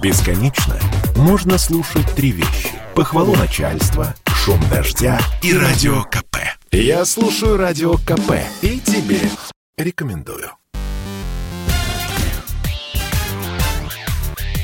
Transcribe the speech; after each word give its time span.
Бесконечно 0.00 0.78
можно 1.16 1.58
слушать 1.58 2.06
три 2.14 2.30
вещи. 2.30 2.70
Похвалу 2.94 3.34
начальства, 3.34 4.14
шум 4.26 4.60
дождя 4.70 5.18
и 5.42 5.52
радио 5.52 6.04
КП. 6.04 6.36
Я 6.70 7.04
слушаю 7.04 7.56
радио 7.56 7.94
КП 7.94 8.34
и 8.62 8.78
тебе 8.78 9.20
рекомендую. 9.76 10.52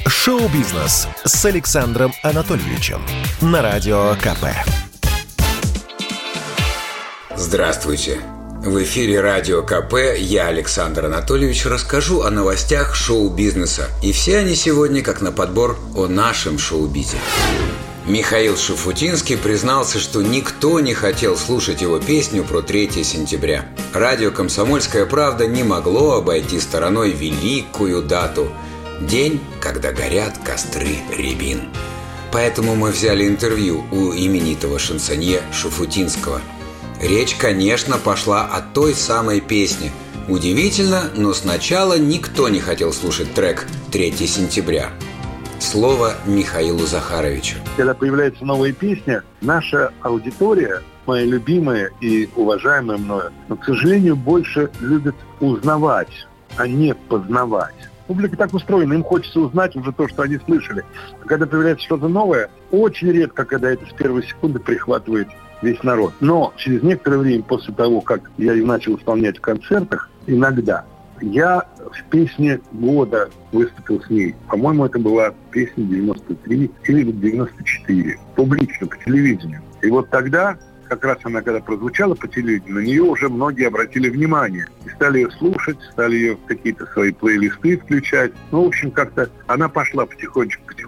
Шоу-бизнес 0.07 1.09
с 1.25 1.45
Александром 1.45 2.13
Анатольевичем 2.23 3.03
на 3.41 3.61
радио 3.61 4.15
КП. 4.15 4.47
Здравствуйте. 7.37 8.21
В 8.65 8.83
эфире 8.83 9.21
радио 9.21 9.61
КП 9.61 10.17
я, 10.17 10.47
Александр 10.47 11.05
Анатольевич, 11.05 11.67
расскажу 11.67 12.23
о 12.23 12.31
новостях 12.31 12.95
шоу-бизнеса. 12.95 13.89
И 14.03 14.11
все 14.11 14.39
они 14.39 14.55
сегодня, 14.55 15.03
как 15.03 15.21
на 15.21 15.33
подбор, 15.33 15.79
о 15.95 16.07
нашем 16.07 16.59
шоу-бизе. 16.59 17.19
Михаил 18.07 18.57
Шафутинский 18.57 19.37
признался, 19.37 19.99
что 19.99 20.23
никто 20.23 20.81
не 20.81 20.95
хотел 20.95 21.37
слушать 21.37 21.83
его 21.83 21.99
песню 21.99 22.43
про 22.43 22.63
3 22.63 23.05
сентября. 23.05 23.67
Радио 23.93 24.31
«Комсомольская 24.31 25.05
правда» 25.05 25.47
не 25.47 25.63
могло 25.63 26.13
обойти 26.13 26.59
стороной 26.59 27.11
великую 27.11 28.01
дату– 28.01 28.49
день, 29.03 29.43
когда 29.61 29.93
горят 29.93 30.39
костры 30.43 31.01
рябин. 31.15 31.69
Поэтому 32.33 32.77
мы 32.77 32.93
взяли 32.93 33.29
интервью 33.29 33.85
у 33.93 34.15
именитого 34.15 34.79
шансонье 34.79 35.43
Шафутинского– 35.53 36.41
Речь, 37.05 37.35
конечно, 37.35 37.99
пошла 37.99 38.47
о 38.47 38.63
той 38.63 38.95
самой 38.95 39.43
песне. 39.43 39.91
Удивительно, 40.27 41.03
но 41.15 41.35
сначала 41.35 41.99
никто 41.99 42.49
не 42.49 42.61
хотел 42.61 42.95
слушать 42.95 43.35
трек 43.35 43.67
«3 43.93 44.27
сентября». 44.27 44.89
Слово 45.59 46.15
Михаилу 46.25 46.79
Захаровичу. 46.79 47.57
Когда 47.77 47.93
появляется 47.93 48.47
новая 48.47 48.73
песня, 48.73 49.23
наша 49.43 49.93
аудитория, 50.01 50.81
моя 51.05 51.27
любимая 51.27 51.91
и 52.01 52.27
уважаемая 52.37 52.97
мною, 52.97 53.33
но, 53.49 53.57
к 53.57 53.67
сожалению, 53.67 54.17
больше 54.17 54.71
любит 54.81 55.15
узнавать, 55.41 56.27
а 56.57 56.67
не 56.67 56.95
познавать. 56.95 57.75
Публика 58.07 58.39
так 58.39 58.55
устроена, 58.55 58.95
им 58.95 59.03
хочется 59.03 59.41
узнать 59.41 59.77
уже 59.77 59.93
то, 59.93 60.09
что 60.09 60.23
они 60.23 60.39
слышали. 60.47 60.87
А 61.23 61.29
когда 61.29 61.45
появляется 61.45 61.85
что-то 61.85 62.09
новое, 62.09 62.49
очень 62.71 63.13
редко, 63.13 63.45
когда 63.45 63.71
это 63.71 63.85
с 63.85 63.93
первой 63.93 64.23
секунды 64.23 64.59
прихватывает 64.59 65.29
весь 65.65 65.83
народ. 65.83 66.13
Но 66.21 66.53
через 66.57 66.83
некоторое 66.83 67.19
время 67.19 67.43
после 67.43 67.75
того, 67.75 68.01
как 68.01 68.31
я 68.39 68.53
ее 68.53 68.65
начал 68.65 68.97
исполнять 68.97 69.39
в 69.39 69.41
концертах, 69.41 70.11
иногда, 70.27 70.85
я 71.21 71.65
в 71.79 72.11
песне 72.11 72.61
года 72.73 73.31
выступил 73.53 74.03
с 74.03 74.11
ней. 74.11 74.35
По-моему, 74.49 74.85
это 74.85 74.99
была 74.99 75.33
песня 75.51 75.85
93 75.85 76.71
или 76.85 77.13
94. 77.13 78.19
Публично, 78.37 78.87
по 78.87 78.97
телевидению. 78.99 79.63
И 79.83 79.91
вот 79.91 80.11
тогда 80.11 80.57
как 80.89 81.05
раз 81.05 81.19
она 81.25 81.43
когда 81.43 81.61
прозвучала 81.61 82.15
по 82.15 82.29
телевидению, 82.29 82.75
на 82.75 82.81
нее 82.81 83.03
уже 83.03 83.29
многие 83.29 83.67
обратили 83.67 84.09
внимание. 84.09 84.67
И 84.85 84.91
стали 84.91 85.19
ее 85.21 85.31
слушать, 85.33 85.79
стали 85.93 86.15
ее 86.15 86.37
в 86.37 86.45
какие-то 86.47 86.87
свои 86.87 87.13
плейлисты 87.13 87.79
включать. 87.79 88.33
Ну, 88.51 88.65
в 88.65 88.69
общем, 88.69 88.91
как-то 88.91 89.29
она 89.47 89.69
пошла 89.69 90.07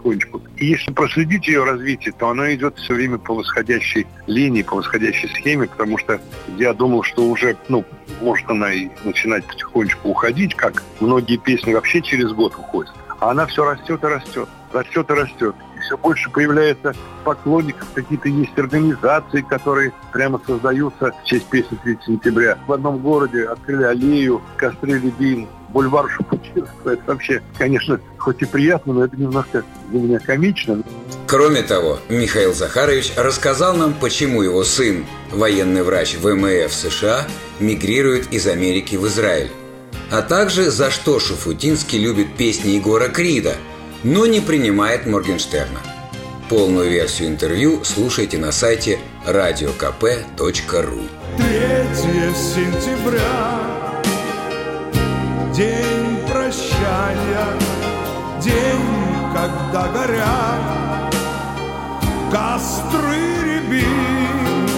потихонечку-потихонечку. 0.06 0.42
И 0.56 0.66
если 0.66 0.92
проследить 0.92 1.46
ее 1.48 1.64
развитие, 1.64 2.14
то 2.18 2.28
она 2.28 2.54
идет 2.54 2.78
все 2.78 2.94
время 2.94 3.18
по 3.18 3.34
восходящей 3.34 4.06
линии, 4.26 4.62
по 4.62 4.76
восходящей 4.76 5.28
схеме, 5.30 5.66
потому 5.66 5.98
что 5.98 6.20
я 6.56 6.72
думал, 6.72 7.02
что 7.02 7.28
уже, 7.28 7.56
ну, 7.68 7.84
может 8.20 8.48
она 8.48 8.72
и 8.72 8.88
начинать 9.04 9.44
потихонечку 9.44 10.08
уходить, 10.08 10.54
как 10.54 10.82
многие 11.00 11.36
песни 11.36 11.74
вообще 11.74 12.00
через 12.02 12.32
год 12.32 12.54
уходят. 12.56 12.92
А 13.20 13.30
она 13.30 13.46
все 13.46 13.64
растет 13.64 14.02
и 14.02 14.06
растет, 14.06 14.48
растет 14.72 15.10
и 15.10 15.12
растет 15.14 15.54
все 15.86 15.96
больше 15.96 16.28
появляется 16.30 16.94
поклонников, 17.24 17.88
какие-то 17.94 18.28
есть 18.28 18.58
организации, 18.58 19.40
которые 19.42 19.92
прямо 20.12 20.40
создаются 20.44 21.12
в 21.12 21.24
честь 21.24 21.46
песни 21.46 21.78
3 21.82 21.98
сентября. 22.04 22.58
В 22.66 22.72
одном 22.72 22.98
городе 22.98 23.44
открыли 23.44 23.84
аллею, 23.84 24.42
костры 24.56 24.98
Лебин, 24.98 25.46
бульвар 25.68 26.10
Шапутинского. 26.10 26.90
Это 26.90 27.02
вообще, 27.06 27.42
конечно, 27.56 28.00
хоть 28.26 28.42
и 28.42 28.44
приятно, 28.44 28.92
но 28.92 29.04
это 29.04 29.16
немножко 29.16 29.64
для 29.90 30.00
меня 30.00 30.18
комично. 30.18 30.82
Кроме 31.26 31.62
того, 31.62 31.98
Михаил 32.08 32.52
Захарович 32.52 33.12
рассказал 33.16 33.76
нам, 33.76 33.94
почему 33.94 34.42
его 34.42 34.64
сын, 34.64 35.06
военный 35.30 35.82
врач 35.82 36.16
ВМФ 36.16 36.72
США, 36.72 37.26
мигрирует 37.60 38.32
из 38.32 38.46
Америки 38.46 38.96
в 38.96 39.06
Израиль. 39.06 39.50
А 40.10 40.22
также 40.22 40.70
за 40.70 40.90
что 40.90 41.18
Шуфутинский 41.20 41.98
любит 41.98 42.36
песни 42.36 42.72
Егора 42.72 43.08
Крида– 43.08 43.54
но 44.06 44.26
не 44.26 44.40
принимает 44.40 45.06
Моргенштерна. 45.06 45.80
Полную 46.48 46.88
версию 46.88 47.28
интервью 47.28 47.82
слушайте 47.82 48.38
на 48.38 48.52
сайте 48.52 49.00
radiokp.ru 49.26 51.08
3 51.36 51.46
сентября 52.34 53.22
День 55.52 56.18
прощания 56.30 57.65
День, 58.46 58.54
когда 59.34 59.88
горят 59.88 61.14
Костры 62.30 63.16
рябин 63.44 64.68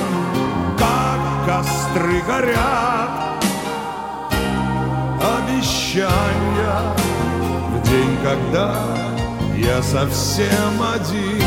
Как 0.79 1.21
костры 1.47 2.23
горят 2.27 3.45
Обещания 5.21 6.95
В 7.71 7.83
день, 7.91 8.17
когда 8.25 8.75
я 9.55 9.83
совсем 9.83 10.83
один. 10.95 11.43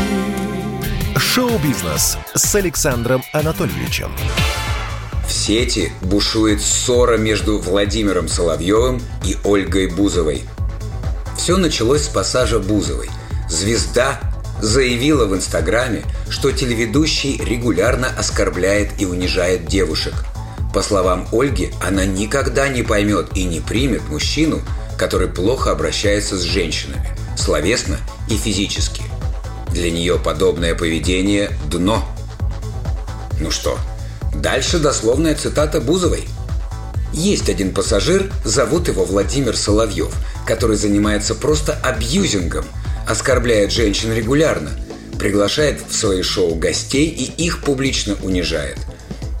Шоу-бизнес 1.16 2.18
с 2.34 2.54
Александром 2.54 3.24
Анатольевичем. 3.32 4.12
В 5.26 5.32
сети 5.32 5.90
бушует 6.02 6.60
ссора 6.60 7.16
между 7.16 7.58
Владимиром 7.58 8.28
Соловьевым 8.28 9.00
и 9.24 9.36
Ольгой 9.42 9.88
Бузовой. 9.88 10.44
Все 11.42 11.56
началось 11.56 12.04
с 12.04 12.08
пассажа 12.08 12.60
Бузовой. 12.60 13.10
Звезда 13.48 14.20
заявила 14.60 15.26
в 15.26 15.34
Инстаграме, 15.34 16.04
что 16.28 16.52
телеведущий 16.52 17.36
регулярно 17.36 18.06
оскорбляет 18.16 18.90
и 19.00 19.06
унижает 19.06 19.66
девушек. 19.66 20.14
По 20.72 20.82
словам 20.82 21.26
Ольги, 21.32 21.72
она 21.80 22.04
никогда 22.04 22.68
не 22.68 22.84
поймет 22.84 23.30
и 23.34 23.42
не 23.42 23.58
примет 23.58 24.08
мужчину, 24.08 24.62
который 24.96 25.26
плохо 25.26 25.72
обращается 25.72 26.38
с 26.38 26.42
женщинами– 26.42 27.10
словесно 27.36 27.98
и 28.30 28.36
физически. 28.36 29.02
Для 29.72 29.90
нее 29.90 30.20
подобное 30.20 30.76
поведение– 30.76 31.50
дно. 31.68 32.04
Ну 33.40 33.50
что, 33.50 33.80
дальше 34.32 34.78
дословная 34.78 35.34
цитата 35.34 35.80
Бузовой. 35.80 36.22
Есть 37.12 37.48
один 37.48 37.74
пассажир, 37.74 38.30
зовут 38.44 38.88
его 38.88 39.04
Владимир 39.04 39.56
Соловьев, 39.56 40.14
который 40.46 40.76
занимается 40.76 41.34
просто 41.34 41.74
абьюзингом, 41.74 42.64
оскорбляет 43.06 43.70
женщин 43.72 44.12
регулярно, 44.12 44.70
приглашает 45.18 45.80
в 45.88 45.94
свои 45.94 46.22
шоу 46.22 46.54
гостей 46.54 47.08
и 47.08 47.44
их 47.44 47.62
публично 47.62 48.16
унижает. 48.22 48.78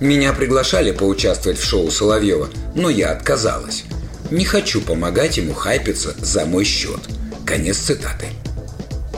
Меня 0.00 0.32
приглашали 0.32 0.90
поучаствовать 0.90 1.58
в 1.58 1.64
шоу 1.64 1.90
Соловьева, 1.90 2.48
но 2.74 2.90
я 2.90 3.12
отказалась. 3.12 3.84
Не 4.30 4.44
хочу 4.44 4.80
помогать 4.80 5.36
ему 5.36 5.54
хайпиться 5.54 6.14
за 6.18 6.44
мой 6.44 6.64
счет– 6.64 7.00
Конец 7.52 7.78
цитаты. 7.78 8.28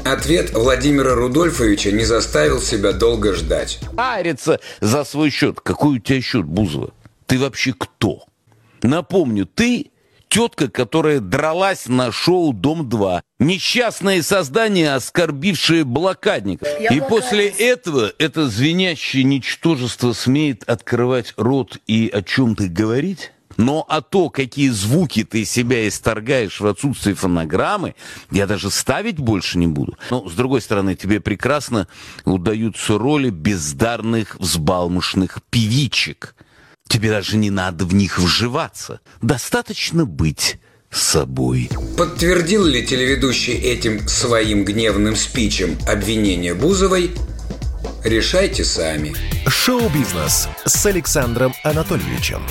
Ответ 0.05 0.53
Владимира 0.55 1.15
Рудольфовича 1.15 1.93
не 1.93 2.05
заставил 2.05 2.61
себя 2.61 2.93
долго 2.93 3.33
ждать. 3.33 3.79
Арится 3.97 4.59
за 4.81 5.05
свой 5.05 5.31
счет. 5.31 5.61
Какой 5.61 5.97
у 5.97 5.99
тебя 5.99 6.21
счет, 6.21 6.45
Бузова? 6.45 6.93
Ты 7.27 7.39
вообще 7.39 7.75
кто? 7.79 8.25
Напомню, 8.85 9.47
ты 9.47 9.93
тетка, 10.29 10.69
которая 10.69 11.21
дралась 11.21 11.87
на 11.87 12.13
шоу 12.13 12.53
«Дом-2». 12.53 13.23
Несчастное 13.39 14.23
создание, 14.23 14.95
оскорбившее 14.95 15.85
блокадников. 15.85 16.69
Я 16.79 16.91
и 16.91 17.01
после 17.01 17.49
этого 17.49 18.13
это 18.19 18.47
звенящее 18.47 19.25
ничтожество 19.25 20.13
смеет 20.13 20.65
открывать 20.65 21.33
рот 21.39 21.79
и 21.87 22.11
о 22.13 22.21
чем-то 22.21 22.69
говорить? 22.69 23.33
Но 23.57 23.87
а 23.89 24.03
то, 24.03 24.29
какие 24.29 24.69
звуки 24.69 25.25
ты 25.25 25.47
себя 25.47 25.89
исторгаешь 25.89 26.61
в 26.61 26.67
отсутствии 26.67 27.15
фонограммы, 27.15 27.95
я 28.31 28.47
даже 28.47 28.71
ставить 28.71 29.19
больше 29.19 29.57
не 29.57 29.67
буду. 29.67 29.97
Но, 30.11 30.29
с 30.29 30.33
другой 30.33 30.61
стороны, 30.61 30.95
тебе 30.95 31.21
прекрасно 31.21 31.89
удаются 32.27 32.99
роли 32.99 33.31
бездарных, 33.31 34.37
взбалмошных 34.39 35.39
певичек. 35.49 36.35
Тебе 36.89 37.11
даже 37.11 37.37
не 37.37 37.51
надо 37.51 37.85
в 37.87 37.95
них 37.95 38.19
вживаться. 38.19 39.01
Достаточно 39.23 40.05
быть 40.05 40.59
собой. 40.91 41.71
Подтвердил 41.97 42.65
ли 42.65 42.87
телеведущий 42.87 43.55
этим 43.55 44.07
своим 44.07 44.65
гневным 44.65 45.17
спичем 45.17 45.79
обвинение 45.89 46.55
Бузовой? 46.55 47.11
Решайте 48.05 48.65
сами. 48.65 49.15
Шоу-бизнес 49.49 50.49
с 50.65 50.87
Александром 50.87 51.55
Анатольевичем. 51.65 52.43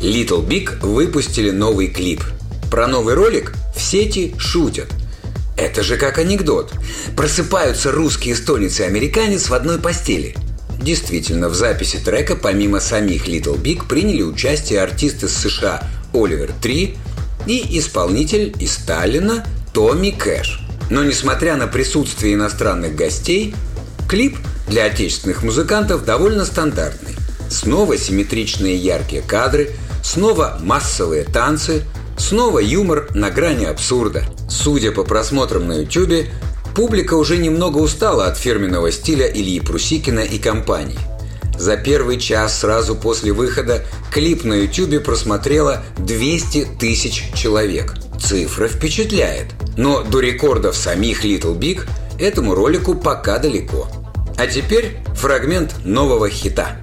Little 0.00 0.46
Big 0.46 0.78
выпустили 0.80 1.50
новый 1.50 1.88
клип. 1.88 2.22
Про 2.70 2.86
новый 2.86 3.14
ролик 3.14 3.52
в 3.74 3.80
сети 3.80 4.34
шутят. 4.38 4.88
Это 5.56 5.82
же 5.82 5.96
как 5.96 6.18
анекдот. 6.18 6.72
Просыпаются 7.16 7.90
русский 7.90 8.32
эстонец 8.32 8.78
и 8.78 8.84
американец 8.84 9.48
в 9.48 9.54
одной 9.54 9.80
постели. 9.80 10.36
Действительно, 10.80 11.48
в 11.48 11.54
записи 11.54 11.98
трека 11.98 12.36
помимо 12.36 12.80
самих 12.80 13.28
Little 13.28 13.60
Big 13.60 13.86
приняли 13.88 14.22
участие 14.22 14.80
артисты 14.80 15.26
из 15.26 15.34
США 15.34 15.82
Оливер 16.14 16.52
Три 16.62 16.96
и 17.46 17.78
исполнитель 17.78 18.54
из 18.60 18.74
Сталина 18.74 19.44
Томми 19.74 20.10
Кэш. 20.10 20.60
Но 20.90 21.04
несмотря 21.04 21.56
на 21.56 21.66
присутствие 21.66 22.34
иностранных 22.34 22.94
гостей, 22.94 23.54
клип 24.08 24.38
для 24.68 24.84
отечественных 24.84 25.42
музыкантов 25.42 26.04
довольно 26.04 26.44
стандартный. 26.44 27.14
Снова 27.50 27.96
симметричные 27.96 28.76
яркие 28.76 29.22
кадры, 29.22 29.70
снова 30.02 30.58
массовые 30.62 31.24
танцы, 31.24 31.82
снова 32.16 32.58
юмор 32.58 33.08
на 33.14 33.30
грани 33.30 33.64
абсурда. 33.64 34.24
Судя 34.48 34.92
по 34.92 35.04
просмотрам 35.04 35.66
на 35.66 35.80
YouTube, 35.80 36.26
публика 36.78 37.14
уже 37.14 37.38
немного 37.38 37.78
устала 37.78 38.26
от 38.26 38.38
фирменного 38.38 38.92
стиля 38.92 39.26
Ильи 39.26 39.58
Прусикина 39.58 40.20
и 40.20 40.38
компании. 40.38 41.00
За 41.58 41.76
первый 41.76 42.20
час 42.20 42.60
сразу 42.60 42.94
после 42.94 43.32
выхода 43.32 43.84
клип 44.12 44.44
на 44.44 44.54
YouTube 44.54 45.02
просмотрело 45.02 45.82
200 45.98 46.68
тысяч 46.78 47.32
человек. 47.34 47.96
Цифра 48.20 48.68
впечатляет. 48.68 49.46
Но 49.76 50.04
до 50.04 50.20
рекордов 50.20 50.76
самих 50.76 51.24
Little 51.24 51.58
Big 51.58 51.80
этому 52.16 52.54
ролику 52.54 52.94
пока 52.94 53.40
далеко. 53.40 53.88
А 54.36 54.46
теперь 54.46 54.98
фрагмент 55.16 55.84
нового 55.84 56.30
хита. 56.30 56.76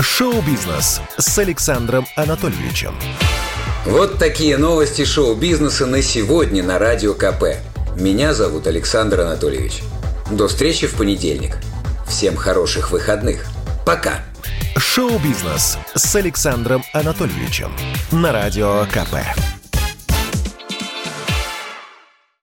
Шоу-бизнес 0.00 1.00
с 1.16 1.38
Александром 1.38 2.06
Анатольевичем. 2.14 2.94
Вот 3.84 4.18
такие 4.18 4.56
новости 4.56 5.04
шоу-бизнеса 5.04 5.86
на 5.86 6.02
сегодня 6.02 6.62
на 6.62 6.78
Радио 6.78 7.14
КП. 7.14 7.56
Меня 7.96 8.32
зовут 8.32 8.68
Александр 8.68 9.20
Анатольевич. 9.20 9.82
До 10.30 10.46
встречи 10.46 10.86
в 10.86 10.94
понедельник. 10.94 11.58
Всем 12.06 12.36
хороших 12.36 12.92
выходных. 12.92 13.46
Пока. 13.84 14.20
Шоу-бизнес 14.76 15.78
с 15.94 16.14
Александром 16.14 16.84
Анатольевичем 16.92 17.72
на 18.12 18.30
Радио 18.32 18.84
КП. 18.92 19.16